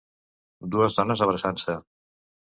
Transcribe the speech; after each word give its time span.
Dues 0.75 0.95
dones 0.99 1.21
abraçant-se. 1.25 1.75